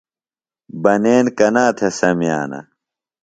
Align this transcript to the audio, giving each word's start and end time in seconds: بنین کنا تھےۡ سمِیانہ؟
بنین 0.83 1.25
کنا 1.37 1.65
تھےۡ 1.77 1.93
سمِیانہ؟ 1.99 2.59